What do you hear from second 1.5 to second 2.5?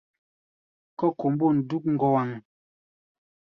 dúk ŋɔwaŋ.